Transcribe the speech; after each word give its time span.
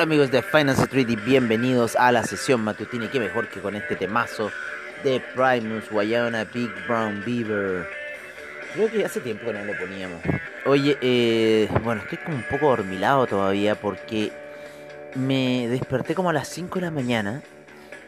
Hola 0.00 0.06
amigos 0.06 0.30
de 0.30 0.40
Finance 0.40 0.84
Street 0.84 1.10
y 1.10 1.16
bienvenidos 1.16 1.94
a 1.94 2.10
la 2.10 2.24
sesión 2.24 2.62
matutina 2.64 3.04
y 3.04 3.08
qué 3.08 3.20
mejor 3.20 3.48
que 3.50 3.60
con 3.60 3.76
este 3.76 3.96
temazo 3.96 4.50
de 5.04 5.20
Primus 5.34 5.90
Guayana 5.90 6.44
Big 6.44 6.70
Brown 6.88 7.22
Beaver. 7.22 7.86
Creo 8.72 8.90
que 8.90 9.04
hace 9.04 9.20
tiempo 9.20 9.44
que 9.44 9.52
no 9.52 9.62
lo 9.62 9.76
poníamos. 9.76 10.22
Oye, 10.64 10.96
eh, 11.02 11.68
bueno, 11.84 12.00
estoy 12.00 12.16
como 12.16 12.38
un 12.38 12.44
poco 12.44 12.68
dormilado 12.68 13.26
todavía 13.26 13.74
porque 13.74 14.32
me 15.16 15.68
desperté 15.68 16.14
como 16.14 16.30
a 16.30 16.32
las 16.32 16.48
5 16.48 16.76
de 16.76 16.86
la 16.86 16.90
mañana 16.90 17.42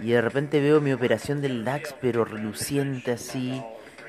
y 0.01 0.13
de 0.13 0.23
repente 0.23 0.63
veo 0.63 0.81
mi 0.81 0.95
operación 0.95 1.43
del 1.43 1.63
DAX 1.63 1.95
pero 2.01 2.25
reluciente 2.25 3.13
así 3.13 3.63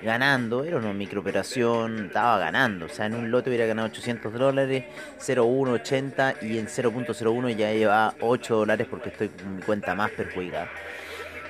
ganando, 0.04 0.64
era 0.64 0.78
una 0.78 0.94
microoperación, 0.94 2.08
estaba 2.08 2.38
ganando, 2.38 2.86
o 2.86 2.90
sea, 2.90 3.06
en 3.06 3.16
un 3.16 3.32
lote 3.32 3.50
hubiera 3.50 3.66
ganado 3.66 3.88
800 3.88 4.34
dólares, 4.34 4.86
0,180 5.18 6.36
y 6.42 6.58
en 6.58 6.68
0.01 6.68 7.56
ya 7.56 7.72
lleva 7.72 8.14
8 8.20 8.56
dólares 8.56 8.88
porque 8.90 9.10
estoy 9.10 9.30
con 9.30 9.56
mi 9.56 9.62
cuenta 9.62 9.96
más 9.96 10.12
perjudicada. 10.12 10.70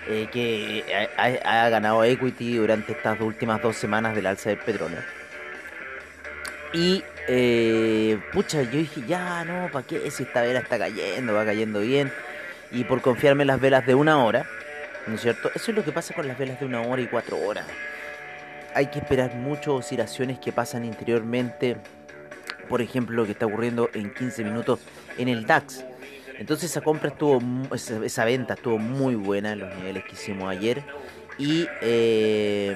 Eh, 0.07 0.27
que 0.33 0.83
ha, 1.17 1.69
ganado 1.69 2.03
equity 2.03 2.57
durante 2.57 2.91
estas 2.91 3.21
últimas 3.21 3.61
dos 3.61 3.77
semanas 3.77 4.13
del 4.15 4.25
alza 4.25 4.49
del 4.49 4.59
petróleo. 4.59 4.99
Y, 6.73 7.03
eh, 7.29 8.19
pucha, 8.33 8.63
yo 8.63 8.79
dije, 8.79 9.01
ya, 9.07 9.45
no, 9.45 9.71
¿para 9.71 9.87
qué? 9.87 10.11
Si 10.11 10.23
esta 10.23 10.41
vela 10.41 10.59
está 10.59 10.77
cayendo, 10.77 11.33
va 11.33 11.45
cayendo 11.45 11.79
bien. 11.79 12.11
Y 12.71 12.83
por 12.83 13.01
confiarme 13.01 13.43
en 13.43 13.47
las 13.47 13.61
velas 13.61 13.85
de 13.85 13.95
una 13.95 14.21
hora, 14.25 14.45
¿no 15.07 15.15
es 15.15 15.21
cierto? 15.21 15.49
Eso 15.55 15.71
es 15.71 15.77
lo 15.77 15.85
que 15.85 15.93
pasa 15.93 16.13
con 16.13 16.27
las 16.27 16.37
velas 16.37 16.59
de 16.59 16.65
una 16.65 16.81
hora 16.81 17.01
y 17.01 17.07
cuatro 17.07 17.37
horas 17.37 17.65
hay 18.75 18.87
que 18.87 18.99
esperar 18.99 19.35
muchas 19.35 19.69
oscilaciones 19.69 20.39
que 20.39 20.51
pasan 20.51 20.85
interiormente. 20.85 21.77
Por 22.69 22.81
ejemplo, 22.81 23.15
lo 23.15 23.25
que 23.25 23.33
está 23.33 23.45
ocurriendo 23.45 23.89
en 23.93 24.13
15 24.13 24.43
minutos 24.43 24.79
en 25.17 25.27
el 25.27 25.45
DAX. 25.45 25.83
Entonces 26.39 26.71
esa 26.71 26.81
compra 26.81 27.09
estuvo, 27.09 27.41
esa, 27.73 28.25
venta 28.25 28.55
estuvo 28.55 28.77
muy 28.77 29.15
buena 29.15 29.53
en 29.53 29.59
los 29.59 29.75
niveles 29.75 30.03
que 30.05 30.13
hicimos 30.13 30.49
ayer. 30.49 30.83
Y 31.37 31.67
eh, 31.81 32.75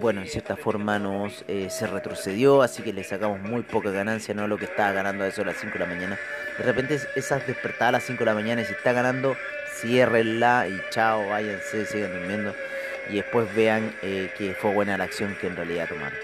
bueno, 0.00 0.20
en 0.20 0.28
cierta 0.28 0.56
forma 0.56 0.98
nos 0.98 1.44
eh, 1.46 1.68
se 1.70 1.86
retrocedió, 1.86 2.62
así 2.62 2.82
que 2.82 2.92
le 2.92 3.04
sacamos 3.04 3.40
muy 3.40 3.62
poca 3.62 3.90
ganancia, 3.90 4.34
no 4.34 4.48
lo 4.48 4.58
que 4.58 4.64
estaba 4.64 4.90
ganando 4.90 5.22
a 5.22 5.28
eso 5.28 5.42
a 5.42 5.44
las 5.44 5.56
5 5.56 5.74
de 5.74 5.78
la 5.78 5.86
mañana. 5.86 6.18
De 6.58 6.64
repente 6.64 6.98
esas 7.14 7.46
despertadas 7.46 7.88
a 7.88 7.92
las 7.92 8.04
5 8.04 8.18
de 8.18 8.24
la 8.24 8.34
mañana 8.34 8.62
y 8.62 8.64
si 8.64 8.72
está 8.72 8.92
ganando, 8.92 9.36
ciérrenla 9.80 10.66
y 10.68 10.80
chao, 10.90 11.28
váyanse, 11.28 11.86
sigan 11.86 12.12
durmiendo 12.12 12.52
y 13.10 13.16
después 13.16 13.52
vean 13.54 13.92
eh, 14.02 14.30
que 14.36 14.54
fue 14.54 14.72
buena 14.72 14.96
la 14.96 15.04
acción 15.04 15.36
que 15.40 15.46
en 15.46 15.56
realidad 15.56 15.88
tomaron. 15.88 16.18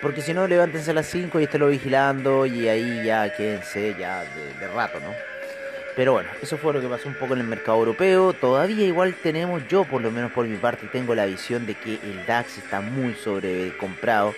Porque 0.00 0.20
si 0.20 0.34
no, 0.34 0.48
levántense 0.48 0.90
a 0.90 0.94
las 0.94 1.06
5 1.06 1.38
y 1.38 1.44
esténlo 1.44 1.68
vigilando 1.68 2.44
y 2.44 2.68
ahí 2.68 3.04
ya 3.04 3.32
quédense 3.32 3.94
ya 3.96 4.24
de, 4.58 4.68
rato, 4.68 4.98
¿no? 4.98 5.14
Pero 5.94 6.14
bueno, 6.14 6.28
eso 6.42 6.56
fue 6.56 6.72
lo 6.72 6.80
que 6.80 6.88
pasó 6.88 7.08
un 7.08 7.14
poco 7.14 7.34
en 7.34 7.40
el 7.40 7.46
mercado 7.46 7.78
europeo. 7.78 8.32
Todavía 8.32 8.84
igual 8.84 9.14
tenemos, 9.14 9.62
yo 9.68 9.84
por 9.84 10.02
lo 10.02 10.10
menos 10.10 10.32
por 10.32 10.46
mi 10.46 10.56
parte, 10.56 10.88
tengo 10.90 11.14
la 11.14 11.26
visión 11.26 11.66
de 11.66 11.74
que 11.74 11.94
el 12.02 12.26
DAX 12.26 12.58
está 12.58 12.80
muy 12.80 13.14
sobrecomprado. 13.14 14.34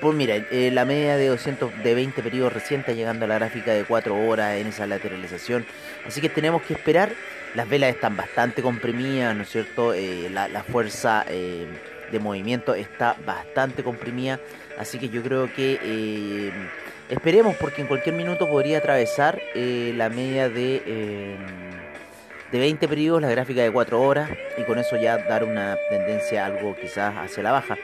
Pues 0.00 0.14
mira, 0.14 0.36
eh, 0.36 0.70
la 0.72 0.84
media 0.84 1.16
de 1.16 1.28
200 1.28 1.82
de 1.82 1.94
20 1.94 2.22
periodos 2.22 2.52
recientes 2.52 2.96
llegando 2.96 3.24
a 3.24 3.28
la 3.28 3.36
gráfica 3.36 3.72
de 3.72 3.84
4 3.84 4.14
horas 4.26 4.56
en 4.56 4.66
esa 4.66 4.86
lateralización. 4.86 5.64
Así 6.06 6.20
que 6.20 6.28
tenemos 6.28 6.62
que 6.62 6.74
esperar 6.74 7.12
las 7.54 7.68
velas 7.68 7.94
están 7.94 8.16
bastante 8.16 8.62
comprimidas, 8.62 9.34
¿no 9.36 9.44
es 9.44 9.48
cierto? 9.48 9.94
Eh, 9.94 10.28
la, 10.28 10.64
fuerza 10.64 11.24
eh, 11.28 11.66
de 12.10 12.18
movimiento 12.18 12.74
está 12.74 13.16
bastante 13.24 13.84
comprimida, 13.84 14.40
así 14.76 14.98
que 14.98 15.08
yo 15.08 15.22
creo 15.22 15.52
que 15.54 16.50
esperemos 17.08 17.54
porque 17.54 17.82
en 17.82 17.86
cualquier 17.86 18.16
minuto 18.16 18.48
podría 18.48 18.78
atravesar 18.78 19.40
la 19.54 20.08
media 20.08 20.48
de, 20.48 21.36
de 22.50 22.58
20 22.58 22.88
periodos, 22.88 23.22
la 23.22 23.30
gráfica 23.30 23.62
de 23.62 23.70
4 23.70 24.02
horas, 24.02 24.30
y 24.58 24.62
con 24.64 24.80
eso 24.80 24.96
ya 24.96 25.18
dar 25.18 25.44
una 25.44 25.78
tendencia 25.88 26.46
algo 26.46 26.74
quizás 26.74 27.14
hacia 27.16 27.44
la 27.44 27.52
baja. 27.52 27.78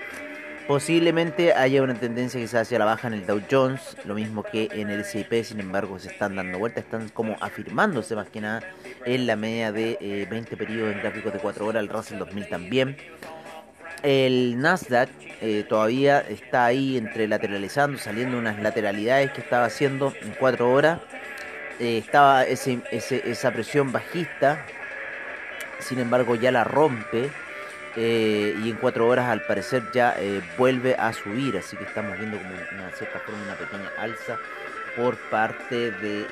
Posiblemente 0.70 1.52
haya 1.52 1.82
una 1.82 1.94
tendencia 1.94 2.40
quizás 2.40 2.62
hacia 2.62 2.78
la 2.78 2.84
baja 2.84 3.08
en 3.08 3.14
el 3.14 3.26
Dow 3.26 3.42
Jones, 3.50 3.96
lo 4.04 4.14
mismo 4.14 4.44
que 4.44 4.68
en 4.70 4.88
el 4.88 5.00
S&P, 5.00 5.42
sin 5.42 5.58
embargo 5.58 5.98
se 5.98 6.06
están 6.06 6.36
dando 6.36 6.60
vueltas, 6.60 6.84
están 6.84 7.08
como 7.08 7.36
afirmándose 7.40 8.14
más 8.14 8.28
que 8.28 8.40
nada 8.40 8.62
en 9.04 9.26
la 9.26 9.34
media 9.34 9.72
de 9.72 10.28
20 10.30 10.54
eh, 10.54 10.56
periodos 10.56 10.94
en 10.94 11.00
gráficos 11.00 11.32
de 11.32 11.40
4 11.40 11.66
horas, 11.66 11.82
el 11.82 11.88
Russell 11.88 12.18
2000 12.18 12.48
también. 12.48 12.96
El 14.04 14.60
Nasdaq 14.60 15.10
eh, 15.40 15.64
todavía 15.68 16.20
está 16.20 16.66
ahí 16.66 16.96
entre 16.96 17.26
lateralizando, 17.26 17.98
saliendo 17.98 18.38
unas 18.38 18.62
lateralidades 18.62 19.32
que 19.32 19.40
estaba 19.40 19.64
haciendo 19.64 20.14
en 20.22 20.36
4 20.38 20.72
horas. 20.72 21.00
Eh, 21.80 21.98
estaba 21.98 22.44
ese, 22.44 22.80
esa 22.92 23.50
presión 23.50 23.90
bajista, 23.90 24.64
sin 25.80 25.98
embargo 25.98 26.36
ya 26.36 26.52
la 26.52 26.62
rompe 26.62 27.28
eh, 27.96 28.54
y 28.62 28.70
en 28.70 28.76
cuatro 28.76 29.08
horas 29.08 29.28
al 29.28 29.42
parecer 29.42 29.82
ya 29.92 30.14
eh, 30.18 30.40
vuelve 30.56 30.94
a 30.94 31.12
subir, 31.12 31.56
así 31.58 31.76
que 31.76 31.84
estamos 31.84 32.16
viendo 32.18 32.38
como 32.38 32.50
una 32.50 32.90
cierta 32.92 33.18
forma 33.18 33.42
una 33.42 33.54
pequeña 33.54 33.90
alza 33.98 34.38
por 34.96 35.16
parte 35.16 35.90
de 35.90 36.26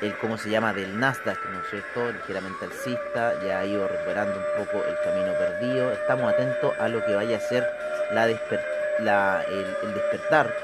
el, 0.00 0.16
¿cómo 0.20 0.36
se 0.38 0.50
llama? 0.50 0.72
del 0.72 0.98
Nasdaq, 0.98 1.38
¿no 1.50 1.62
cierto? 1.70 2.12
ligeramente 2.12 2.64
alcista, 2.64 3.34
ya 3.44 3.60
ha 3.60 3.64
ido 3.64 3.88
recuperando 3.88 4.36
un 4.36 4.64
poco 4.64 4.84
el 4.84 4.96
camino 5.04 5.32
perdido, 5.34 5.92
estamos 5.92 6.32
atentos 6.32 6.74
a 6.78 6.88
lo 6.88 7.04
que 7.04 7.14
vaya 7.14 7.36
a 7.36 7.40
ser 7.40 7.68
la, 8.12 8.26
el, 9.44 9.94
despertar, 9.94 10.54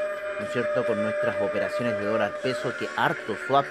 ¿no 0.40 0.46
cierto? 0.46 0.84
con 0.86 1.02
nuestras 1.02 1.36
operaciones 1.40 1.98
de 1.98 2.04
dólar 2.04 2.32
peso 2.42 2.72
que 2.78 2.88
harto 2.96 3.36
swap 3.46 3.66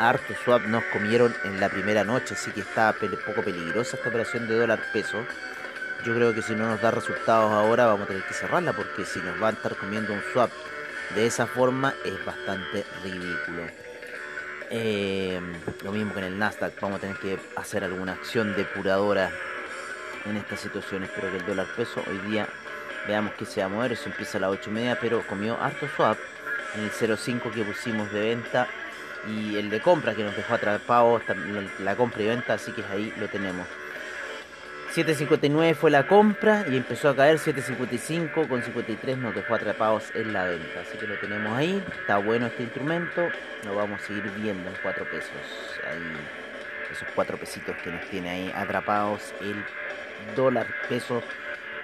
harto 0.00 0.34
swap 0.44 0.62
nos 0.66 0.82
comieron 0.84 1.34
en 1.44 1.60
la 1.60 1.68
primera 1.68 2.04
noche, 2.04 2.34
así 2.34 2.50
que 2.50 2.60
está 2.60 2.94
poco 2.94 3.42
peligrosa 3.42 3.96
esta 3.96 4.08
operación 4.08 4.48
de 4.48 4.56
dólar 4.56 4.80
peso. 4.92 5.18
Yo 6.04 6.14
creo 6.14 6.34
que 6.34 6.40
si 6.40 6.54
no 6.54 6.66
nos 6.66 6.80
da 6.80 6.90
resultados 6.90 7.52
ahora 7.52 7.86
vamos 7.86 8.04
a 8.04 8.06
tener 8.06 8.22
que 8.24 8.32
cerrarla 8.32 8.72
porque 8.72 9.04
si 9.04 9.18
nos 9.20 9.40
va 9.42 9.48
a 9.48 9.52
estar 9.52 9.76
comiendo 9.76 10.14
un 10.14 10.22
swap 10.32 10.50
de 11.14 11.26
esa 11.26 11.46
forma 11.46 11.92
es 12.04 12.24
bastante 12.24 12.86
ridículo. 13.04 13.66
Eh, 14.70 15.40
lo 15.84 15.92
mismo 15.92 16.14
que 16.14 16.20
en 16.20 16.26
el 16.26 16.38
Nasdaq, 16.38 16.80
vamos 16.80 16.98
a 16.98 17.00
tener 17.00 17.16
que 17.16 17.38
hacer 17.56 17.84
alguna 17.84 18.12
acción 18.12 18.54
depuradora 18.54 19.30
en 20.24 20.36
estas 20.36 20.60
situaciones. 20.60 21.10
Pero 21.14 21.30
que 21.30 21.38
el 21.38 21.46
dólar 21.46 21.66
peso 21.76 22.02
hoy 22.08 22.30
día 22.30 22.48
veamos 23.06 23.34
que 23.34 23.44
se 23.44 23.60
va 23.60 23.66
a 23.66 23.68
mover. 23.68 23.92
Eso 23.92 24.08
empieza 24.08 24.38
a 24.38 24.42
las 24.42 24.50
8 24.50 24.70
y 24.70 24.72
media, 24.72 24.98
pero 25.00 25.26
comió 25.26 25.60
harto 25.60 25.88
swap 25.94 26.18
en 26.76 26.84
el 26.84 26.90
0.5 26.90 27.52
que 27.52 27.64
pusimos 27.64 28.10
de 28.12 28.20
venta 28.20 28.68
y 29.28 29.56
el 29.56 29.70
de 29.70 29.80
compra 29.80 30.14
que 30.14 30.24
nos 30.24 30.36
dejó 30.36 30.54
atrapados, 30.54 31.22
la 31.80 31.96
compra 31.96 32.22
y 32.22 32.26
venta, 32.26 32.54
así 32.54 32.72
que 32.72 32.82
ahí 32.84 33.12
lo 33.18 33.28
tenemos. 33.28 33.66
7.59 34.94 35.74
fue 35.76 35.90
la 35.92 36.08
compra 36.08 36.64
y 36.68 36.76
empezó 36.76 37.10
a 37.10 37.14
caer 37.14 37.38
7.55 37.38 38.48
con 38.48 38.60
53 38.60 39.18
nos 39.18 39.34
dejó 39.36 39.54
atrapados 39.54 40.12
en 40.16 40.32
la 40.32 40.46
venta. 40.46 40.80
Así 40.80 40.98
que 40.98 41.06
lo 41.06 41.16
tenemos 41.20 41.52
ahí, 41.56 41.80
está 42.00 42.18
bueno 42.18 42.46
este 42.46 42.64
instrumento, 42.64 43.28
lo 43.64 43.76
vamos 43.76 44.02
a 44.02 44.06
seguir 44.06 44.28
viendo 44.36 44.68
en 44.68 44.76
4 44.82 45.04
pesos. 45.04 45.30
Ahí, 45.88 46.02
esos 46.90 47.06
4 47.14 47.38
pesitos 47.38 47.76
que 47.84 47.90
nos 47.90 48.04
tiene 48.10 48.30
ahí 48.30 48.52
atrapados 48.52 49.32
el 49.42 49.64
dólar 50.34 50.66
peso 50.88 51.22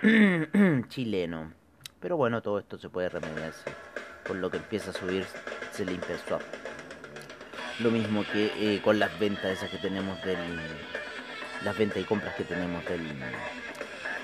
chileno. 0.88 1.52
Pero 2.00 2.16
bueno, 2.16 2.42
todo 2.42 2.58
esto 2.58 2.76
se 2.76 2.88
puede 2.88 3.08
remediarse. 3.08 3.70
Por 4.24 4.34
lo 4.36 4.50
que 4.50 4.56
empieza 4.56 4.90
a 4.90 4.92
subir, 4.92 5.24
se 5.70 5.84
el 5.84 6.00
swap. 6.26 6.42
Lo 7.80 7.90
mismo 7.90 8.24
que 8.32 8.52
eh, 8.56 8.80
con 8.82 8.98
las 8.98 9.18
ventas 9.18 9.44
esas 9.46 9.70
que 9.70 9.78
tenemos 9.78 10.22
del... 10.24 10.38
Las 11.64 11.76
ventas 11.76 11.98
y 11.98 12.04
compras 12.04 12.34
que 12.34 12.44
tenemos 12.44 12.84
del, 12.86 13.02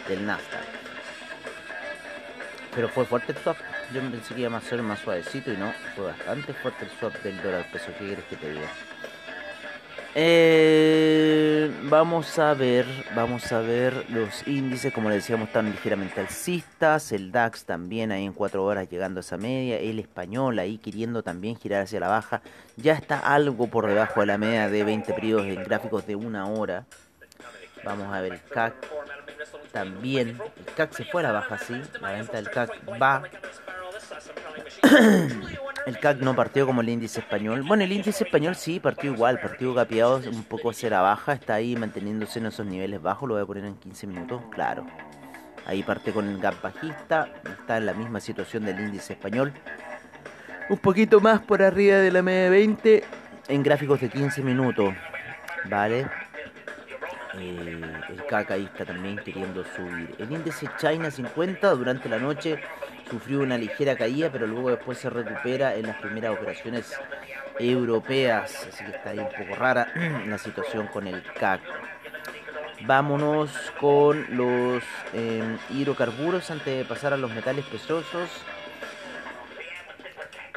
del 0.08 0.26
Nasdaq. 0.26 0.64
Pero 2.74 2.88
fue 2.88 3.04
fuerte 3.04 3.32
el 3.32 3.38
swap. 3.38 3.56
Yo 3.92 4.00
pensé 4.00 4.34
que 4.34 4.42
iba 4.42 4.56
a 4.56 4.60
ser 4.60 4.82
más 4.82 5.00
suavecito 5.00 5.52
y 5.52 5.56
no. 5.56 5.72
Fue 5.94 6.06
bastante 6.06 6.54
fuerte 6.54 6.86
el 6.86 6.90
swap 6.98 7.14
del 7.22 7.42
dólar 7.42 7.70
peso. 7.70 7.86
¿Qué 7.98 8.06
quieres 8.06 8.24
que 8.24 8.36
te 8.36 8.50
diga? 8.50 8.68
Eh, 10.14 11.72
vamos 11.84 12.38
a 12.38 12.52
ver, 12.52 12.84
vamos 13.14 13.50
a 13.50 13.60
ver 13.60 14.10
los 14.10 14.46
índices, 14.46 14.92
como 14.92 15.08
le 15.08 15.14
decíamos, 15.14 15.48
están 15.48 15.70
ligeramente 15.70 16.20
alcistas, 16.20 17.12
el 17.12 17.32
DAX 17.32 17.64
también 17.64 18.12
ahí 18.12 18.26
en 18.26 18.34
4 18.34 18.62
horas 18.62 18.90
llegando 18.90 19.20
a 19.20 19.22
esa 19.22 19.38
media, 19.38 19.78
el 19.78 19.98
español 19.98 20.58
ahí 20.58 20.76
queriendo 20.76 21.22
también 21.22 21.56
girar 21.56 21.84
hacia 21.84 21.98
la 21.98 22.08
baja, 22.08 22.42
ya 22.76 22.92
está 22.92 23.20
algo 23.20 23.68
por 23.68 23.86
debajo 23.86 24.20
de 24.20 24.26
la 24.26 24.36
media 24.36 24.68
de 24.68 24.84
20 24.84 25.14
periodos 25.14 25.46
en 25.46 25.64
gráficos 25.64 26.06
de 26.06 26.14
una 26.14 26.46
hora. 26.46 26.84
Vamos 27.82 28.12
a 28.12 28.20
ver 28.20 28.34
el 28.34 28.42
CAC 28.42 28.74
también, 29.72 30.38
el 30.66 30.74
CAC 30.74 30.92
se 30.92 31.04
fue 31.06 31.22
a 31.22 31.24
la 31.24 31.32
baja, 31.32 31.56
sí, 31.56 31.80
la 32.02 32.12
venta 32.12 32.36
del 32.36 32.50
CAC 32.50 32.70
va 33.00 33.22
el 35.86 35.98
CAC 35.98 36.18
no 36.18 36.34
partió 36.34 36.66
como 36.66 36.80
el 36.80 36.88
índice 36.88 37.20
español. 37.20 37.62
Bueno, 37.62 37.84
el 37.84 37.92
índice 37.92 38.24
español 38.24 38.54
sí 38.54 38.80
partió 38.80 39.12
igual, 39.12 39.40
partió 39.40 39.74
capeado 39.74 40.20
un 40.30 40.44
poco 40.44 40.70
hacia 40.70 40.90
la 40.90 41.00
baja, 41.00 41.32
está 41.32 41.54
ahí 41.54 41.76
manteniéndose 41.76 42.38
en 42.38 42.46
esos 42.46 42.66
niveles 42.66 43.00
bajos, 43.00 43.28
lo 43.28 43.34
voy 43.34 43.42
a 43.42 43.46
poner 43.46 43.64
en 43.64 43.76
15 43.76 44.06
minutos, 44.06 44.42
claro. 44.50 44.86
Ahí 45.66 45.82
parte 45.82 46.12
con 46.12 46.28
el 46.28 46.38
gap 46.40 46.60
bajista, 46.60 47.28
está 47.44 47.76
en 47.76 47.86
la 47.86 47.94
misma 47.94 48.20
situación 48.20 48.64
del 48.64 48.80
índice 48.80 49.12
español. 49.12 49.52
Un 50.68 50.78
poquito 50.78 51.20
más 51.20 51.40
por 51.40 51.62
arriba 51.62 51.96
de 51.98 52.10
la 52.10 52.22
media 52.22 52.44
de 52.44 52.50
20 52.50 53.04
en 53.48 53.62
gráficos 53.62 54.00
de 54.00 54.08
15 54.08 54.42
minutos, 54.42 54.94
¿vale? 55.66 56.06
Eh, 57.38 57.80
el 58.10 58.26
CAC 58.26 58.50
ahí 58.50 58.64
está 58.64 58.84
también 58.84 59.16
queriendo 59.18 59.64
subir. 59.64 60.14
El 60.18 60.32
índice 60.32 60.68
China 60.78 61.10
50 61.10 61.70
durante 61.70 62.08
la 62.08 62.18
noche 62.18 62.58
sufrió 63.10 63.40
una 63.40 63.58
ligera 63.58 63.96
caída, 63.96 64.30
pero 64.30 64.46
luego 64.46 64.70
después 64.70 64.98
se 64.98 65.10
recupera 65.10 65.74
en 65.74 65.86
las 65.86 65.96
primeras 65.96 66.32
operaciones 66.32 66.92
europeas, 67.58 68.66
así 68.68 68.84
que 68.84 68.90
está 68.90 69.10
ahí 69.10 69.18
un 69.18 69.28
poco 69.28 69.54
rara 69.54 69.92
la 70.26 70.38
situación 70.38 70.86
con 70.88 71.06
el 71.06 71.22
CAC. 71.34 71.60
Vámonos 72.84 73.50
con 73.78 74.26
los 74.36 74.82
em, 75.12 75.56
hidrocarburos 75.70 76.50
antes 76.50 76.78
de 76.78 76.84
pasar 76.84 77.12
a 77.12 77.16
los 77.16 77.32
metales 77.32 77.64
pesosos. 77.66 78.28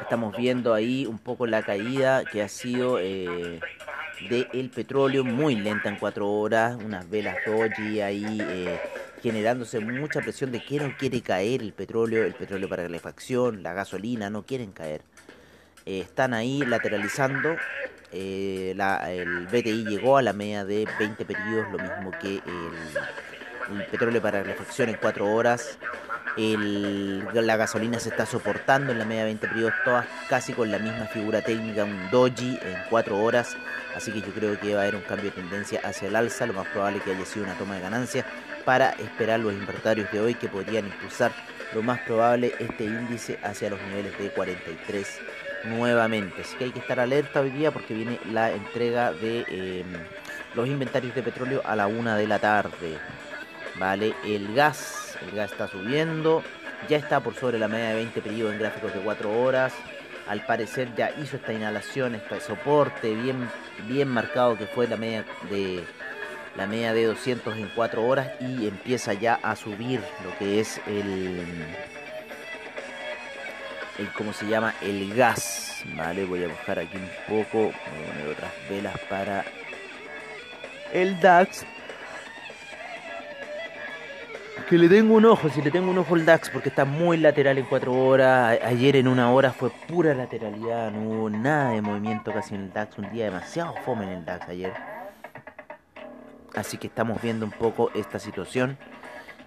Estamos 0.00 0.36
viendo 0.36 0.74
ahí 0.74 1.06
un 1.06 1.18
poco 1.18 1.46
la 1.46 1.62
caída 1.62 2.24
que 2.24 2.42
ha 2.42 2.48
sido 2.48 2.98
eh, 3.00 3.60
del 4.28 4.70
petróleo, 4.70 5.24
muy 5.24 5.54
lenta 5.56 5.88
en 5.88 5.96
cuatro 5.96 6.28
horas, 6.28 6.76
unas 6.76 7.08
velas 7.08 7.36
doji 7.46 8.00
ahí. 8.00 8.38
Eh, 8.40 8.80
generándose 9.26 9.80
mucha 9.80 10.20
presión 10.20 10.52
de 10.52 10.64
que 10.64 10.78
no 10.78 10.96
quiere 10.96 11.20
caer 11.20 11.60
el 11.60 11.72
petróleo, 11.72 12.22
el 12.22 12.34
petróleo 12.34 12.68
para 12.68 12.84
calefacción, 12.84 13.60
la 13.60 13.72
gasolina, 13.72 14.30
no 14.30 14.46
quieren 14.46 14.70
caer. 14.70 15.02
Eh, 15.84 15.98
están 15.98 16.32
ahí 16.32 16.60
lateralizando. 16.64 17.56
Eh, 18.12 18.76
el 19.08 19.46
BTI 19.48 19.84
llegó 19.84 20.16
a 20.16 20.22
la 20.22 20.32
media 20.32 20.64
de 20.64 20.86
20 21.00 21.24
periodos, 21.24 21.72
lo 21.72 21.78
mismo 21.78 22.12
que 22.20 22.36
el, 22.36 23.84
petróleo 23.90 24.22
para 24.22 24.42
calefacción 24.42 24.90
en 24.90 24.96
4 25.00 25.34
horas. 25.34 25.76
la 26.36 27.56
gasolina 27.56 27.98
se 27.98 28.10
está 28.10 28.26
soportando 28.26 28.92
en 28.92 29.00
la 29.00 29.04
media 29.04 29.22
de 29.22 29.26
20 29.26 29.48
periodos, 29.48 29.74
todas 29.84 30.06
casi 30.28 30.52
con 30.52 30.70
la 30.70 30.78
misma 30.78 31.06
figura 31.06 31.42
técnica, 31.42 31.82
un 31.82 32.10
doji 32.12 32.60
en 32.62 32.76
4 32.90 33.18
horas. 33.24 33.56
Así 33.96 34.12
que 34.12 34.20
yo 34.20 34.32
creo 34.32 34.60
que 34.60 34.72
va 34.72 34.82
a 34.82 34.82
haber 34.84 34.94
un 34.94 35.02
cambio 35.02 35.30
de 35.30 35.42
tendencia 35.42 35.80
hacia 35.82 36.06
el 36.06 36.14
alza, 36.14 36.46
lo 36.46 36.52
más 36.52 36.68
probable 36.68 37.00
que 37.00 37.10
haya 37.10 37.24
sido 37.24 37.44
una 37.44 37.54
toma 37.54 37.74
de 37.74 37.80
ganancias 37.80 38.24
para 38.66 38.90
esperar 38.90 39.38
los 39.40 39.54
inventarios 39.54 40.10
de 40.10 40.20
hoy 40.20 40.34
que 40.34 40.48
podrían 40.48 40.86
impulsar 40.86 41.32
lo 41.72 41.82
más 41.82 42.00
probable 42.00 42.52
este 42.58 42.84
índice 42.84 43.38
hacia 43.42 43.70
los 43.70 43.80
niveles 43.80 44.18
de 44.18 44.28
43 44.30 45.20
nuevamente. 45.64 46.42
Así 46.42 46.56
que 46.56 46.64
hay 46.64 46.72
que 46.72 46.80
estar 46.80 46.98
alerta 46.98 47.40
hoy 47.40 47.50
día 47.50 47.70
porque 47.70 47.94
viene 47.94 48.18
la 48.30 48.50
entrega 48.50 49.12
de 49.12 49.44
em, 49.48 49.86
los 50.54 50.66
inventarios 50.66 51.14
de 51.14 51.22
petróleo 51.22 51.62
a 51.64 51.76
la 51.76 51.86
una 51.86 52.16
de 52.16 52.26
la 52.26 52.40
tarde. 52.40 52.98
Vale, 53.78 54.14
el 54.24 54.52
gas, 54.52 55.16
el 55.22 55.36
gas 55.36 55.52
está 55.52 55.68
subiendo, 55.68 56.42
ya 56.88 56.96
está 56.96 57.20
por 57.20 57.34
sobre 57.34 57.60
la 57.60 57.68
media 57.68 57.90
de 57.90 57.94
20 57.94 58.20
periodos 58.20 58.52
en 58.54 58.58
gráficos 58.58 58.92
de 58.92 59.00
4 59.00 59.42
horas. 59.42 59.72
Al 60.26 60.44
parecer 60.44 60.88
ya 60.96 61.12
hizo 61.22 61.36
esta 61.36 61.52
inhalación, 61.52 62.16
este 62.16 62.40
soporte 62.40 63.14
bien, 63.14 63.48
bien 63.86 64.08
marcado 64.08 64.58
que 64.58 64.66
fue 64.66 64.88
la 64.88 64.96
media 64.96 65.24
de 65.48 65.84
la 66.56 66.66
media 66.66 66.92
de 66.92 67.04
200 67.04 67.56
en 67.56 67.70
4 67.74 68.04
horas 68.04 68.28
y 68.40 68.66
empieza 68.66 69.12
ya 69.12 69.38
a 69.42 69.56
subir 69.56 70.00
lo 70.24 70.36
que 70.38 70.60
es 70.60 70.80
el, 70.86 71.44
el 73.98 74.12
¿cómo 74.16 74.32
se 74.32 74.46
llama? 74.46 74.74
El 74.80 75.14
gas, 75.14 75.84
¿vale? 75.96 76.24
Voy 76.24 76.44
a 76.44 76.48
buscar 76.48 76.78
aquí 76.78 76.96
un 76.96 77.10
poco, 77.28 77.58
voy 77.58 77.70
a 77.70 78.12
poner 78.12 78.28
otras 78.28 78.52
velas 78.70 78.98
para 79.10 79.44
el 80.92 81.20
DAX. 81.20 81.64
Que 84.70 84.78
le 84.78 84.88
tengo 84.88 85.14
un 85.14 85.24
ojo, 85.26 85.48
si 85.48 85.62
le 85.62 85.70
tengo 85.70 85.90
un 85.90 85.98
ojo 85.98 86.16
al 86.16 86.24
DAX, 86.24 86.50
porque 86.50 86.70
está 86.70 86.84
muy 86.84 87.18
lateral 87.18 87.56
en 87.58 87.66
4 87.66 87.92
horas. 87.92 88.58
Ayer 88.64 88.96
en 88.96 89.06
una 89.06 89.30
hora 89.30 89.52
fue 89.52 89.70
pura 89.86 90.12
lateralidad, 90.12 90.90
no 90.90 91.02
hubo 91.02 91.30
nada 91.30 91.70
de 91.70 91.82
movimiento 91.82 92.32
casi 92.32 92.54
en 92.56 92.62
el 92.62 92.72
DAX. 92.72 92.98
Un 92.98 93.12
día 93.12 93.26
demasiado 93.26 93.74
fome 93.84 94.04
en 94.04 94.10
el 94.10 94.24
DAX 94.24 94.48
ayer. 94.48 94.95
Así 96.56 96.78
que 96.78 96.86
estamos 96.86 97.20
viendo 97.20 97.44
un 97.44 97.52
poco 97.52 97.90
esta 97.94 98.18
situación 98.18 98.78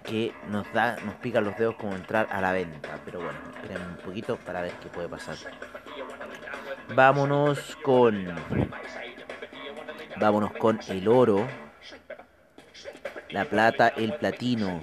que 0.04 0.32
nos 0.48 0.72
da, 0.72 0.96
nos 1.04 1.16
pica 1.16 1.40
los 1.40 1.58
dedos 1.58 1.74
como 1.74 1.94
entrar 1.94 2.28
a 2.30 2.40
la 2.40 2.52
venta. 2.52 3.00
Pero 3.04 3.18
bueno, 3.18 3.38
esperen 3.54 3.82
un 3.82 3.96
poquito 3.96 4.36
para 4.36 4.62
ver 4.62 4.72
qué 4.80 4.88
puede 4.88 5.08
pasar. 5.08 5.36
Vámonos 6.94 7.76
con. 7.82 8.26
Vámonos 10.16 10.52
con 10.52 10.78
el 10.88 11.08
oro. 11.08 11.46
La 13.30 13.44
plata, 13.44 13.88
el 13.88 14.14
platino. 14.14 14.82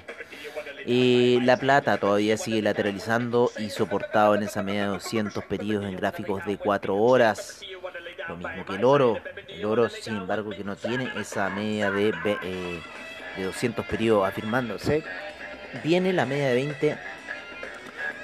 Eh, 0.86 1.40
la 1.44 1.58
plata 1.58 1.98
todavía 1.98 2.38
sigue 2.38 2.62
lateralizando 2.62 3.52
y 3.58 3.70
soportado 3.70 4.36
en 4.36 4.44
esa 4.44 4.64
media 4.64 4.84
de 4.84 4.88
200 4.90 5.44
periodos 5.46 5.86
en 5.86 5.96
gráficos 5.96 6.46
de 6.46 6.58
4 6.58 6.96
horas. 6.96 7.62
Lo 8.28 8.36
mismo 8.36 8.66
que 8.66 8.76
el 8.76 8.84
oro. 8.84 9.18
El 9.60 9.90
sin 9.90 10.18
embargo, 10.18 10.52
que 10.52 10.64
no 10.64 10.76
tiene 10.76 11.12
esa 11.18 11.50
media 11.50 11.92
de, 11.92 12.10
eh, 12.44 12.82
de 13.36 13.44
200 13.44 13.86
periodos 13.86 14.28
afirmándose. 14.28 15.04
Viene 15.84 16.14
la 16.14 16.26
media 16.26 16.50
de 16.50 16.56
20 16.56 16.98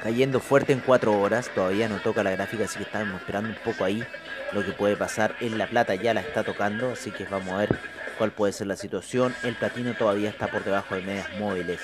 cayendo 0.04 0.40
fuerte 0.40 0.74
en 0.74 0.80
4 0.80 1.20
horas. 1.20 1.50
Todavía 1.54 1.90
no 1.90 1.98
toca 1.98 2.24
la 2.24 2.32
gráfica, 2.32 2.66
así 2.66 2.78
que 2.78 2.84
estamos 2.84 3.20
esperando 3.20 3.50
un 3.50 3.56
poco 3.64 3.84
ahí 3.84 4.04
lo 4.52 4.64
que 4.64 4.72
puede 4.72 4.96
pasar. 4.96 5.36
En 5.40 5.58
la 5.58 5.68
plata 5.68 5.96
ya 5.96 6.14
la 6.14 6.22
está 6.22 6.44
tocando, 6.44 6.92
así 6.92 7.12
que 7.12 7.26
vamos 7.26 7.54
a 7.54 7.58
ver 7.58 7.70
cuál 8.18 8.32
puede 8.32 8.54
ser 8.54 8.68
la 8.68 8.76
situación. 8.76 9.34
El 9.44 9.56
platino 9.56 9.96
todavía 9.96 10.30
está 10.30 10.48
por 10.48 10.64
debajo 10.64 10.96
de 10.96 11.02
medias 11.02 11.30
móviles. 11.40 11.82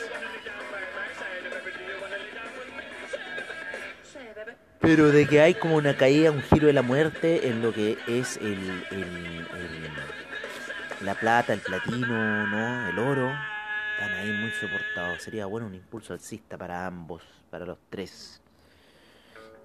Pero 4.80 5.10
de 5.10 5.28
que 5.28 5.42
hay 5.42 5.56
como 5.56 5.76
una 5.76 5.96
caída, 5.98 6.32
un 6.32 6.42
giro 6.42 6.68
de 6.68 6.74
la 6.74 6.82
muerte 6.82 7.50
en 7.50 7.62
lo 7.62 7.74
que 7.74 7.98
es 8.08 8.38
el, 8.38 8.86
la 11.02 11.16
plata, 11.16 11.54
el 11.54 11.60
platino, 11.60 12.48
¿no? 12.48 12.90
El 12.90 12.98
oro. 12.98 13.32
Están 13.94 14.12
ahí 14.18 14.32
muy 14.32 14.52
soportados. 14.52 15.22
Sería 15.22 15.46
bueno 15.46 15.68
un 15.68 15.76
impulso 15.76 16.14
alcista 16.14 16.58
para 16.58 16.86
ambos, 16.86 17.24
para 17.50 17.66
los 17.66 17.78
tres. 17.90 18.42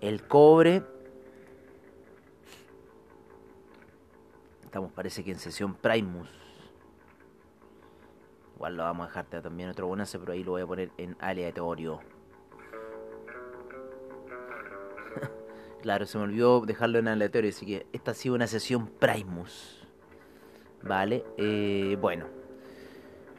El 0.00 0.26
cobre. 0.26 0.82
Estamos 4.64 4.90
parece 4.92 5.22
que 5.22 5.30
en 5.30 5.38
sesión 5.38 5.74
Primus. 5.74 6.28
Igual 8.56 8.76
lo 8.76 8.82
vamos 8.82 9.04
a 9.04 9.08
dejar 9.08 9.42
también 9.42 9.68
otro 9.68 9.86
bonazo, 9.86 10.18
pero 10.18 10.32
ahí 10.32 10.42
lo 10.42 10.52
voy 10.52 10.62
a 10.62 10.66
poner 10.66 10.90
en 10.98 11.16
aleatorio. 11.20 12.00
Claro, 15.84 16.06
se 16.06 16.16
me 16.16 16.24
olvidó 16.24 16.62
dejarlo 16.62 16.98
en 16.98 17.08
aleatorio, 17.08 17.50
así 17.50 17.66
que 17.66 17.86
esta 17.92 18.12
ha 18.12 18.14
sido 18.14 18.34
una 18.34 18.46
sesión 18.46 18.86
Primus. 18.86 19.86
Vale, 20.82 21.26
eh, 21.36 21.98
bueno. 22.00 22.24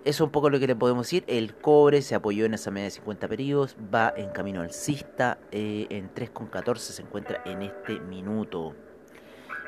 Eso 0.04 0.06
es 0.24 0.28
un 0.28 0.30
poco 0.30 0.52
lo 0.52 0.60
que 0.60 0.68
le 0.68 0.76
podemos 0.76 1.08
decir. 1.08 1.24
El 1.26 1.56
cobre 1.56 2.04
se 2.04 2.14
apoyó 2.14 2.46
en 2.46 2.54
esa 2.54 2.70
media 2.70 2.84
de 2.84 2.92
50 2.92 3.28
periodos, 3.28 3.76
va 3.92 4.14
en 4.16 4.30
camino 4.30 4.62
alcista, 4.62 5.40
eh, 5.52 5.88
en 5.90 6.14
3,14 6.14 6.78
se 6.78 7.02
encuentra 7.02 7.42
en 7.46 7.64
este 7.64 8.00
minuto. 8.00 8.76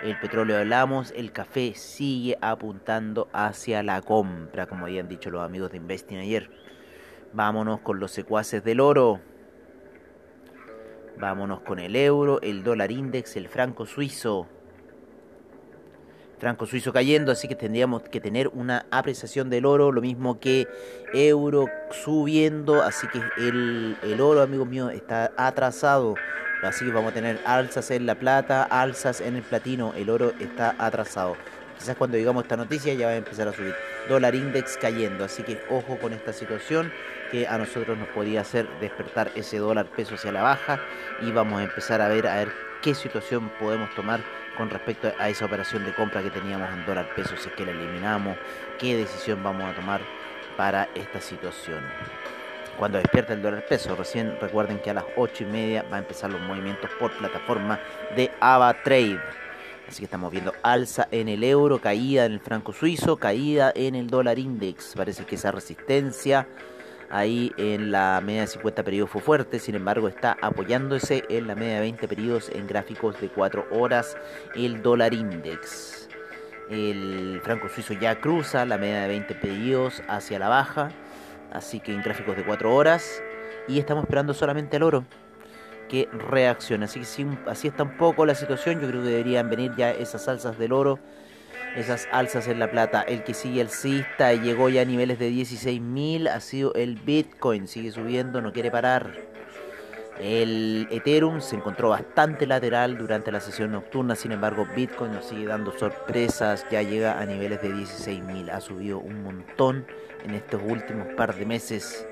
El 0.03 0.19
petróleo 0.19 0.59
hablamos, 0.59 1.11
el 1.15 1.31
café 1.31 1.73
sigue 1.73 2.37
apuntando 2.41 3.27
hacia 3.33 3.81
la 3.81 4.03
compra, 4.03 4.67
como 4.67 4.85
habían 4.85 5.07
dicho 5.07 5.31
los 5.31 5.43
amigos 5.43 5.71
de 5.71 5.77
Investing 5.77 6.19
ayer. 6.19 6.51
Vámonos 7.33 7.79
con 7.79 7.99
los 7.99 8.11
secuaces 8.11 8.63
del 8.63 8.81
oro. 8.81 9.19
Vámonos 11.19 11.61
con 11.61 11.79
el 11.79 11.95
euro, 11.95 12.39
el 12.41 12.63
dólar 12.63 12.91
index, 12.91 13.35
el 13.37 13.47
franco 13.47 13.87
suizo. 13.87 14.47
franco 16.37 16.67
suizo 16.67 16.93
cayendo, 16.93 17.31
así 17.31 17.47
que 17.47 17.55
tendríamos 17.55 18.03
que 18.03 18.21
tener 18.21 18.49
una 18.49 18.85
apreciación 18.91 19.49
del 19.49 19.65
oro, 19.65 19.91
lo 19.91 20.01
mismo 20.01 20.39
que 20.39 20.67
euro 21.13 21.65
subiendo, 21.89 22.83
así 22.83 23.07
que 23.07 23.19
el, 23.37 23.97
el 24.03 24.21
oro, 24.21 24.41
amigos 24.43 24.67
míos, 24.67 24.93
está 24.93 25.31
atrasado. 25.37 26.13
Así 26.61 26.85
que 26.85 26.91
vamos 26.91 27.11
a 27.11 27.13
tener 27.15 27.39
alzas 27.45 27.89
en 27.89 28.05
la 28.05 28.15
plata, 28.15 28.63
alzas 28.63 29.19
en 29.19 29.35
el 29.35 29.41
platino, 29.41 29.93
el 29.95 30.11
oro 30.11 30.33
está 30.39 30.75
atrasado. 30.77 31.35
Quizás 31.77 31.95
cuando 31.95 32.17
digamos 32.17 32.43
esta 32.43 32.57
noticia 32.57 32.93
ya 32.93 33.07
va 33.07 33.11
a 33.13 33.17
empezar 33.17 33.47
a 33.47 33.53
subir. 33.53 33.75
Dólar 34.09 34.35
index 34.35 34.77
cayendo, 34.77 35.25
así 35.25 35.43
que 35.43 35.61
ojo 35.69 35.97
con 35.97 36.13
esta 36.13 36.33
situación 36.33 36.91
que 37.31 37.47
a 37.47 37.57
nosotros 37.57 37.97
nos 37.97 38.07
podría 38.09 38.41
hacer 38.41 38.67
despertar 38.79 39.31
ese 39.35 39.57
dólar 39.57 39.85
peso 39.87 40.15
hacia 40.15 40.31
la 40.31 40.41
baja 40.41 40.79
y 41.21 41.31
vamos 41.31 41.59
a 41.59 41.63
empezar 41.63 42.01
a 42.01 42.07
ver 42.07 42.27
a 42.27 42.35
ver 42.35 42.51
qué 42.81 42.95
situación 42.95 43.49
podemos 43.59 43.93
tomar 43.95 44.21
con 44.57 44.69
respecto 44.69 45.11
a 45.19 45.29
esa 45.29 45.45
operación 45.45 45.85
de 45.85 45.93
compra 45.93 46.23
que 46.23 46.31
teníamos 46.31 46.69
en 46.71 46.85
dólar 46.85 47.13
peso, 47.15 47.35
si 47.37 47.49
es 47.49 47.55
que 47.55 47.65
la 47.65 47.71
eliminamos, 47.71 48.37
qué 48.79 48.95
decisión 48.95 49.43
vamos 49.43 49.71
a 49.71 49.75
tomar 49.75 50.01
para 50.55 50.89
esta 50.95 51.21
situación. 51.21 51.83
Cuando 52.77 52.97
despierta 52.99 53.33
el 53.33 53.41
dólar 53.41 53.65
peso, 53.65 53.95
recién 53.95 54.37
recuerden 54.39 54.79
que 54.79 54.91
a 54.91 54.95
las 54.95 55.05
8 55.15 55.43
y 55.43 55.47
media 55.47 55.85
va 55.91 55.97
a 55.97 55.99
empezar 55.99 56.31
los 56.31 56.41
movimientos 56.41 56.89
por 56.99 57.11
plataforma 57.17 57.79
de 58.15 58.31
AvaTrade. 58.39 59.19
Así 59.87 59.99
que 59.99 60.05
estamos 60.05 60.31
viendo 60.31 60.53
alza 60.63 61.07
en 61.11 61.29
el 61.29 61.43
euro, 61.43 61.79
caída 61.79 62.25
en 62.25 62.33
el 62.33 62.39
franco 62.39 62.73
suizo, 62.73 63.17
caída 63.17 63.71
en 63.73 63.95
el 63.95 64.07
dólar 64.07 64.37
index. 64.37 64.93
Parece 64.95 65.25
que 65.25 65.35
esa 65.35 65.51
resistencia 65.51 66.47
ahí 67.09 67.53
en 67.57 67.91
la 67.91 68.21
media 68.23 68.41
de 68.41 68.47
50 68.47 68.83
periodos 68.83 69.09
fue 69.11 69.21
fuerte, 69.21 69.59
sin 69.59 69.75
embargo 69.75 70.09
está 70.09 70.37
apoyándose 70.41 71.23
en 71.29 71.47
la 71.47 71.55
media 71.55 71.75
de 71.75 71.81
20 71.81 72.07
periodos 72.07 72.49
en 72.53 72.67
gráficos 72.67 73.19
de 73.21 73.29
4 73.29 73.67
horas 73.71 74.17
el 74.55 74.81
dólar 74.81 75.13
index. 75.13 76.09
El 76.69 77.39
franco 77.43 77.69
suizo 77.69 77.93
ya 77.93 78.19
cruza 78.19 78.65
la 78.65 78.77
media 78.77 79.03
de 79.03 79.07
20 79.07 79.35
periodos 79.35 80.03
hacia 80.09 80.37
la 80.37 80.49
baja, 80.49 80.89
así 81.53 81.79
que 81.79 81.93
en 81.93 82.01
gráficos 82.01 82.35
de 82.35 82.43
4 82.43 82.75
horas 82.75 83.23
y 83.69 83.79
estamos 83.79 84.03
esperando 84.03 84.33
solamente 84.33 84.75
el 84.75 84.83
oro 84.83 85.05
que 85.87 86.07
reaccione. 86.11 86.85
Así 86.85 87.03
si 87.03 87.25
así 87.47 87.67
está 87.67 87.83
un 87.83 87.97
poco 87.97 88.25
la 88.25 88.35
situación, 88.35 88.79
yo 88.79 88.87
creo 88.87 89.01
que 89.01 89.09
deberían 89.09 89.49
venir 89.49 89.73
ya 89.77 89.91
esas 89.91 90.27
alzas 90.27 90.57
del 90.57 90.73
oro 90.73 90.99
esas 91.77 92.07
alzas 92.11 92.47
en 92.47 92.59
la 92.59 92.71
plata. 92.71 93.01
El 93.01 93.23
que 93.23 93.33
sigue 93.33 93.61
alcista 93.61 94.33
llegó 94.33 94.69
ya 94.69 94.81
a 94.81 94.85
niveles 94.85 95.19
de 95.19 95.29
16.000 95.29 96.27
ha 96.27 96.39
sido 96.39 96.73
el 96.73 96.95
Bitcoin, 96.95 97.67
sigue 97.67 97.91
subiendo, 97.91 98.41
no 98.41 98.51
quiere 98.51 98.71
parar. 98.71 99.13
El 100.19 100.87
Ethereum 100.89 101.41
se 101.41 101.55
encontró 101.55 101.89
bastante 101.89 102.47
lateral 102.47 102.97
durante 102.97 103.31
la 103.31 103.39
sesión 103.39 103.71
nocturna, 103.71 104.15
sin 104.15 104.31
embargo 104.31 104.67
Bitcoin 104.75 105.11
nos 105.11 105.25
sigue 105.25 105.45
dando 105.45 105.71
sorpresas, 105.77 106.65
ya 106.71 106.81
llega 106.81 107.19
a 107.19 107.25
niveles 107.25 107.61
de 107.61 107.69
16.000, 107.69 108.49
ha 108.49 108.59
subido 108.59 108.97
un 108.97 109.21
montón 109.21 109.85
en 110.25 110.33
estos 110.33 110.59
últimos 110.65 111.07
par 111.09 111.35
de 111.35 111.45
meses. 111.45 112.07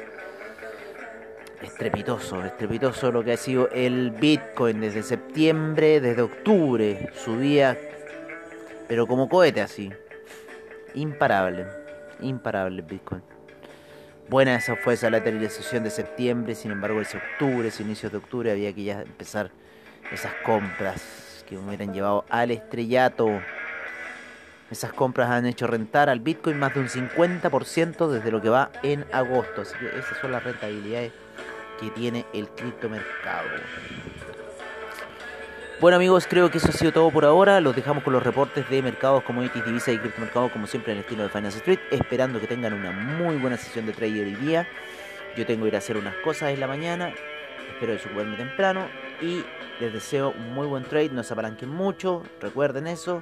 Estrepitoso, 1.65 2.45
estrepitoso 2.45 3.12
lo 3.12 3.24
que 3.24 3.34
ha 3.34 3.38
sido 3.38 3.69
el 3.72 4.12
Bitcoin 4.12 4.81
desde 4.81 5.01
septiembre, 5.01 6.00
desde 6.00 6.22
octubre, 6.22 7.10
subía 7.15 7.75
pero 8.88 9.07
como 9.07 9.27
cohete 9.27 9.62
así. 9.62 9.91
Imparable. 10.93 11.65
Imparable 12.22 12.84
Bitcoin. 12.84 13.24
Buena 14.29 14.55
esa 14.55 14.75
fue 14.75 14.93
esa 14.93 15.10
lateralización 15.10 15.84
de 15.84 15.89
septiembre, 15.89 16.53
sin 16.53 16.72
embargo 16.72 17.01
ese 17.01 17.17
octubre, 17.17 17.67
ese 17.67 17.81
inicio 17.84 18.12
de 18.12 18.17
octubre 18.17 18.51
había 18.51 18.72
que 18.74 18.84
ya 18.84 19.01
empezar 19.01 19.50
esas 20.12 20.34
compras 20.45 21.43
que 21.48 21.55
me 21.55 21.67
hubieran 21.67 21.93
llevado 21.93 22.25
al 22.29 22.51
estrellato. 22.51 23.41
Esas 24.69 24.93
compras 24.93 25.29
han 25.29 25.45
hecho 25.45 25.65
rentar 25.65 26.10
al 26.10 26.19
Bitcoin 26.19 26.57
más 26.57 26.74
de 26.74 26.79
un 26.81 26.89
50% 26.89 28.07
desde 28.07 28.31
lo 28.31 28.41
que 28.41 28.50
va 28.50 28.72
en 28.81 29.05
agosto. 29.12 29.62
Así 29.62 29.75
que 29.79 29.88
esas 29.88 30.17
son 30.19 30.31
las 30.31 30.43
rentabilidades 30.43 31.12
que 31.79 31.89
tiene 31.91 32.25
el 32.34 32.48
criptomercado. 32.50 33.50
Bueno 35.82 35.98
amigos, 35.98 36.25
creo 36.25 36.50
que 36.50 36.58
eso 36.58 36.70
ha 36.70 36.72
sido 36.72 36.94
todo 36.94 37.12
por 37.12 37.25
ahora. 37.25 37.60
Los 37.60 37.75
dejamos 37.75 38.01
con 38.01 38.13
los 38.13 38.24
reportes 38.24 38.70
de 38.70 38.82
mercados, 38.82 39.24
commodities, 39.24 39.65
divisas 39.65 39.94
y 39.94 39.98
criptomercados 39.98 40.51
como 40.53 40.67
siempre 40.67 40.94
en 40.94 41.00
el 41.00 41.03
estilo 41.03 41.24
de 41.24 41.29
Finance 41.29 41.58
Street. 41.58 41.79
Esperando 41.91 42.39
que 42.39 42.48
tengan 42.48 42.74
una 42.74 42.91
muy 42.91 43.36
buena 43.36 43.58
sesión 43.58 43.86
de 43.86 43.91
trade 43.91 44.22
hoy 44.22 44.36
día. 44.36 44.67
Yo 45.36 45.46
tengo 45.46 45.63
que 45.63 45.67
ir 45.67 45.75
a 45.75 45.79
hacer 45.79 45.98
unas 45.98 46.15
cosas 46.24 46.51
en 46.51 46.62
la 46.62 46.67
mañana. 46.67 47.13
Espero 47.74 47.91
desocuparme 47.91 48.38
temprano. 48.38 48.88
Y 49.22 49.44
les 49.82 49.91
deseo 49.91 50.29
un 50.29 50.53
muy 50.53 50.65
buen 50.65 50.86
trade. 50.86 51.10
No 51.10 51.24
se 51.24 51.34
apalanquen 51.34 51.70
mucho. 51.70 52.24
Recuerden 52.39 52.88
eso. 52.88 53.22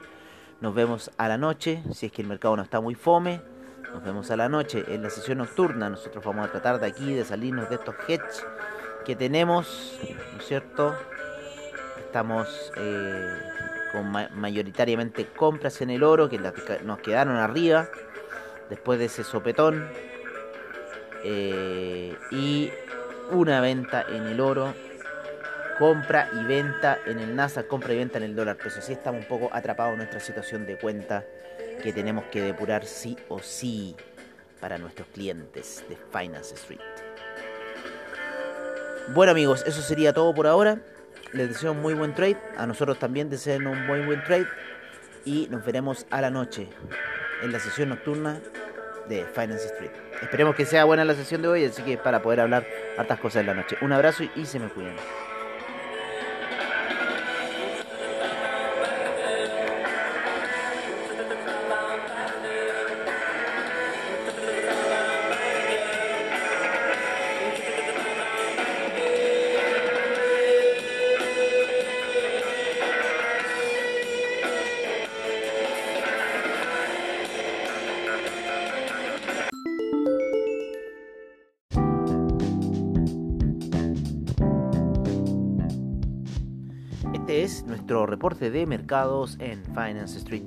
Nos 0.62 0.76
vemos 0.76 1.10
a 1.18 1.28
la 1.28 1.40
noche. 1.40 1.82
Si 1.92 2.06
es 2.06 2.12
que 2.12 2.22
el 2.22 2.28
mercado 2.28 2.56
no 2.56 2.62
está 2.62 2.80
muy 2.80 2.94
fome. 2.94 3.42
Nos 3.94 4.04
vemos 4.04 4.32
a 4.32 4.36
la 4.36 4.50
noche 4.50 4.84
en 4.88 5.04
la 5.04 5.10
sesión 5.10 5.38
nocturna. 5.38 5.90
Nosotros 5.90 6.24
vamos 6.24 6.48
a 6.48 6.52
tratar 6.52 6.80
de 6.80 6.88
aquí 6.88 7.14
de 7.14 7.24
salirnos 7.24 7.70
de 7.70 7.76
estos 7.76 7.96
hedge 8.08 8.44
que 9.06 9.16
tenemos. 9.16 10.00
¿No 10.34 10.40
es 10.40 10.46
cierto? 10.46 10.96
estamos 12.14 12.72
eh, 12.78 13.28
con 13.92 14.12
mayoritariamente 14.12 15.26
compras 15.36 15.82
en 15.82 15.90
el 15.90 16.04
oro 16.04 16.30
que 16.30 16.38
nos 16.38 17.00
quedaron 17.00 17.38
arriba 17.38 17.90
después 18.70 19.00
de 19.00 19.06
ese 19.06 19.24
sopetón 19.24 19.90
eh, 21.24 22.16
y 22.30 22.70
una 23.32 23.62
venta 23.62 24.06
en 24.08 24.28
el 24.28 24.40
oro 24.42 24.76
compra 25.80 26.30
y 26.40 26.44
venta 26.44 27.00
en 27.08 27.18
el 27.18 27.36
NASA 27.36 27.64
compra 27.64 27.94
y 27.94 27.98
venta 27.98 28.20
en 28.20 28.26
el 28.26 28.36
dólar 28.36 28.58
peso 28.58 28.78
así 28.78 28.94
estamos 28.94 29.22
un 29.22 29.28
poco 29.28 29.50
atrapados 29.52 29.94
en 29.94 29.98
nuestra 29.98 30.20
situación 30.20 30.68
de 30.68 30.78
cuenta 30.78 31.26
que 31.82 31.94
tenemos 31.94 32.26
que 32.26 32.42
depurar 32.42 32.86
sí 32.86 33.18
o 33.30 33.40
sí 33.40 33.96
para 34.60 34.78
nuestros 34.78 35.08
clientes 35.10 35.84
de 35.90 35.98
Finance 36.12 36.56
Street 36.56 36.80
bueno 39.14 39.32
amigos, 39.32 39.64
eso 39.66 39.82
sería 39.82 40.14
todo 40.14 40.34
por 40.34 40.48
ahora 40.48 40.80
les 41.34 41.50
deseo 41.50 41.72
un 41.72 41.82
muy 41.82 41.94
buen 41.94 42.14
trade. 42.14 42.38
A 42.58 42.66
nosotros 42.66 43.00
también 43.00 43.30
deseen 43.30 43.68
un 43.68 43.86
muy 43.86 44.02
buen 44.02 44.24
trade. 44.24 44.48
Y 45.26 45.48
nos 45.50 45.66
veremos 45.66 46.06
a 46.10 46.22
la 46.22 46.30
noche 46.30 46.68
en 47.42 47.52
la 47.52 47.60
sesión 47.60 47.90
nocturna 47.90 48.40
de 49.10 49.26
Finance 49.26 49.66
Street. 49.66 49.92
Esperemos 50.22 50.56
que 50.56 50.66
sea 50.66 50.86
buena 50.86 51.04
la 51.04 51.16
sesión 51.16 51.42
de 51.42 51.48
hoy, 51.48 51.66
así 51.66 51.82
que 51.82 51.98
para 51.98 52.22
poder 52.22 52.40
hablar 52.40 52.66
hartas 52.98 53.20
cosas 53.20 53.42
en 53.42 53.48
la 53.48 53.54
noche. 53.54 53.78
Un 53.82 53.92
abrazo 53.92 54.24
y 54.36 54.46
se 54.46 54.60
me 54.60 54.70
cuiden. 54.70 54.96
Reporte 88.06 88.52
de 88.52 88.66
mercados 88.66 89.38
en 89.40 89.64
Finance 89.66 90.18
Street. 90.18 90.44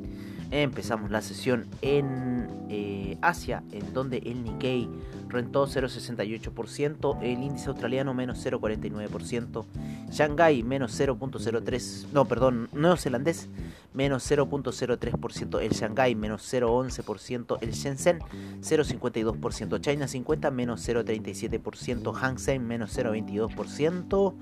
Empezamos 0.50 1.10
la 1.10 1.22
sesión 1.22 1.66
en 1.82 2.48
eh, 2.68 3.18
Asia, 3.20 3.64
en 3.72 3.92
donde 3.92 4.18
el 4.18 4.44
Nikkei 4.44 4.88
rentó 5.28 5.66
0,68%, 5.66 7.18
el 7.20 7.42
índice 7.42 7.68
australiano 7.68 8.14
menos 8.14 8.44
0,49%, 8.46 9.64
Shanghai 10.10 10.62
menos 10.62 10.98
0,03%, 11.00 12.06
no, 12.12 12.26
perdón, 12.26 12.68
neozelandés 12.72 13.48
menos 13.92 14.30
0,03%, 14.30 15.60
el 15.60 15.70
Shanghai 15.70 16.14
menos 16.14 16.52
0,11%, 16.52 17.58
el 17.60 17.70
Shenzhen 17.72 18.20
0,52%, 18.60 19.80
China 19.80 20.06
50 20.06 20.50
menos 20.50 20.88
0,37%, 20.88 22.12
Hang 22.14 22.38
Seng 22.38 22.62
menos 22.62 22.96
0,22%, 22.96 24.34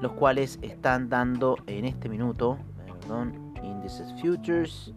los 0.00 0.12
cuales 0.12 0.58
están 0.62 1.08
dando 1.08 1.56
en 1.66 1.84
este 1.84 2.08
minuto, 2.08 2.58
perdón, 2.86 3.54
índices 3.62 4.12
futures. 4.20 4.92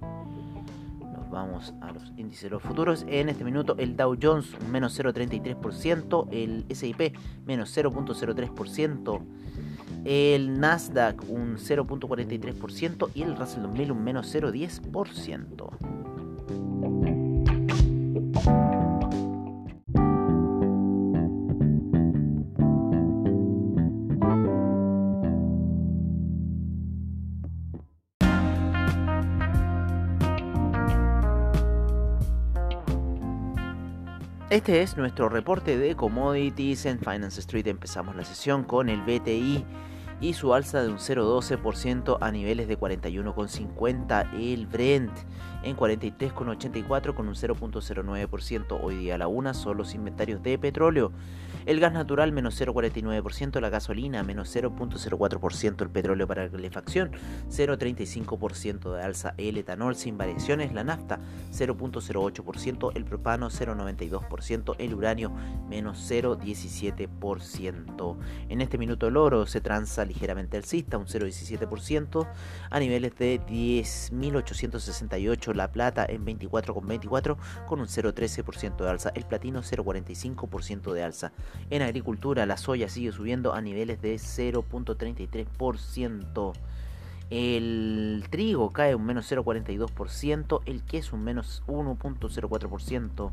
Nos 1.00 1.30
vamos 1.30 1.74
a 1.82 1.92
los 1.92 2.12
índices 2.18 2.44
de 2.44 2.50
los 2.52 2.64
futuros. 2.64 3.06
En 3.08 3.30
este 3.30 3.44
minuto 3.44 3.76
el 3.78 3.96
Dow 3.96 4.18
Jones 4.22 4.54
un 4.60 4.72
menos 4.72 5.00
0.33%, 5.00 6.28
el 6.32 6.66
SIP 6.74 7.16
menos 7.46 7.78
0.03%. 7.78 9.22
El 10.06 10.60
Nasdaq 10.60 11.24
un 11.30 11.58
0.43% 11.58 13.10
y 13.14 13.24
el 13.24 13.36
Russell 13.36 13.64
2000 13.64 13.92
un 13.92 14.04
menos 14.04 14.34
0.10%. 14.34 17.27
Este 34.50 34.82
es 34.82 34.96
nuestro 34.96 35.28
reporte 35.28 35.78
de 35.78 35.98
commodities 35.98 36.86
en 36.86 37.00
Finance 37.00 37.42
Street. 37.42 37.68
Empezamos 37.68 38.16
la 38.16 38.24
sesión 38.24 38.64
con 38.64 38.88
el 38.88 39.02
BTI 39.02 39.66
y 40.20 40.34
su 40.34 40.54
alza 40.54 40.82
de 40.82 40.90
un 40.90 40.98
0,12% 40.98 42.18
a 42.20 42.32
niveles 42.32 42.68
de 42.68 42.78
41,50. 42.80 44.34
El 44.34 44.68
Brent 44.68 45.12
en 45.64 45.76
43,84 45.76 47.14
con 47.14 47.28
un 47.28 47.36
0.09%. 47.36 48.80
Hoy 48.82 48.96
día 48.96 49.16
a 49.16 49.18
la 49.18 49.28
una 49.28 49.54
son 49.54 49.76
los 49.78 49.94
inventarios 49.94 50.42
de 50.42 50.58
petróleo. 50.58 51.12
El 51.66 51.82
gas 51.82 51.92
natural 51.92 52.32
menos 52.32 52.62
0,49%, 52.62 53.60
la 53.60 53.70
gasolina 53.70 54.24
menos 54.24 54.56
0,04%, 54.56 55.82
el 55.82 55.90
petróleo 55.90 56.26
para 56.26 56.50
calefacción 56.50 57.12
0,35% 57.50 58.96
de 58.96 59.04
alza, 59.04 59.34
el 59.38 59.58
etanol 59.58 59.98
sin 59.98 60.18
variaciones, 60.18 60.72
la 60.72 60.86
nafta 60.86 61.20
0,08%, 61.52 62.94
el 62.96 63.04
propano 63.04 63.50
0,92%, 63.50 64.76
el 64.80 64.94
uranio 64.94 65.34
menos 65.70 66.10
0,17%. 66.10 68.18
En 68.48 68.62
este 68.62 68.78
minuto 68.78 69.08
el 69.08 69.18
oro 69.18 69.46
se 69.46 69.60
transa 69.60 70.06
ligeramente 70.08 70.58
alcista, 70.58 70.98
un 70.98 71.06
0,17% 71.06 72.28
a 72.70 72.80
niveles 72.80 73.16
de 73.18 73.42
10.868, 73.42 75.54
la 75.54 75.72
plata 75.72 76.06
en 76.08 76.26
24,24 76.26 77.38
con 77.68 77.80
un 77.80 77.88
0,13% 77.88 78.78
de 78.78 78.90
alza, 78.90 79.12
el 79.16 79.26
platino 79.26 79.62
0,45% 79.62 80.94
de 80.94 81.04
alza. 81.04 81.32
En 81.70 81.82
agricultura, 81.82 82.46
la 82.46 82.58
soya 82.58 82.88
sigue 82.90 83.12
subiendo 83.12 83.54
a 83.54 83.62
niveles 83.62 84.02
de 84.02 84.16
0.33%. 84.16 86.54
El 87.30 88.24
trigo 88.30 88.72
cae 88.72 88.96
un 88.96 89.06
menos 89.06 89.30
0.42%, 89.30 90.62
el 90.66 90.82
queso 90.84 91.18
un 91.18 91.26
menos 91.26 91.62
1.04%, 91.68 93.32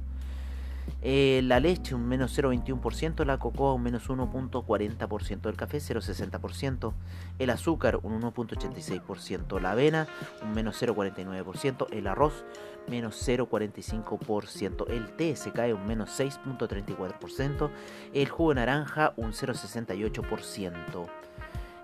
eh, 1.03 1.43
la 1.45 1.61
leche 1.61 1.95
un 1.95 2.07
menos 2.07 2.39
0,21%, 2.39 3.25
la 3.25 3.39
cocoa 3.39 3.75
un 3.75 3.83
menos 3.83 4.09
1.40%, 4.09 5.49
el 5.49 5.57
café 5.57 5.79
0,60%, 5.79 6.93
el 7.39 7.51
azúcar 7.51 8.01
un 8.03 8.23
1.86%, 8.23 9.61
la 9.61 9.73
avena 9.73 10.09
un 10.43 10.53
menos 10.53 10.83
0,49%, 10.83 11.89
el 11.93 12.07
arroz 12.07 12.45
menos 12.89 13.17
0,45%, 13.29 14.91
el 14.91 15.13
té 15.17 15.37
se 15.37 15.53
cae 15.53 15.75
un 15.75 15.87
menos 15.87 16.19
6.34%, 16.19 17.71
el 18.13 18.29
jugo 18.29 18.51
de 18.51 18.55
naranja 18.57 19.13
un 19.17 19.33
0,68%. 19.33 21.07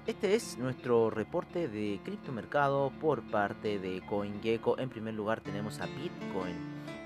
Este 0.08 0.36
es 0.36 0.58
nuestro 0.58 1.10
reporte 1.10 1.68
de 1.68 2.00
criptomercado 2.04 2.92
por 3.00 3.22
parte 3.22 3.80
de 3.80 4.02
CoinGecko. 4.10 4.80
En 4.80 4.90
primer 4.90 5.14
lugar 5.14 5.42
tenemos 5.42 5.80
a 5.80 5.86
Bitcoin 5.86 6.56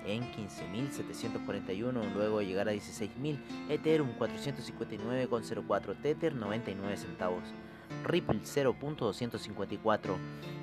en 0.06 0.24
15.741, 0.32 2.14
luego 2.14 2.42
llegar 2.42 2.70
a 2.70 2.74
16.000, 2.74 3.38
Ethereum 3.70 4.18
459,04, 4.18 6.02
Tether 6.02 6.36
99 6.36 6.98
centavos, 6.98 7.44
Ripple 8.06 8.42
0.254, 8.44 10.16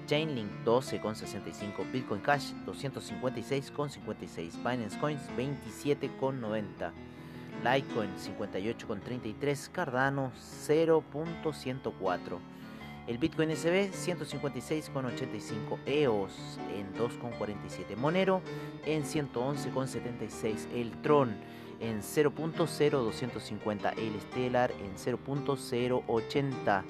Chainlink 0.07 0.51
12,65, 0.65 1.93
Bitcoin 1.93 2.21
Cash 2.21 2.53
256,56, 2.67 4.57
Binance 4.63 4.99
Coins 4.99 5.23
27,90. 5.37 6.93
Litecoin 7.63 8.11
58,33, 8.17 9.71
Cardano 9.71 10.33
0.104. 10.37 12.39
El 13.09 13.19
Bitcoin 13.19 13.51
SB 13.57 13.91
156,85, 13.91 15.79
EOS 15.87 16.59
en 16.77 16.95
2,47, 16.95 17.97
Monero 17.97 18.43
en 18.87 19.03
111,76, 19.03 20.69
el 20.73 20.93
Tron 21.03 21.35
en 21.81 22.01
0.0250, 22.01 23.99
el 23.99 24.21
Stellar 24.21 24.71
en 24.71 24.95
0.080, 24.95 26.83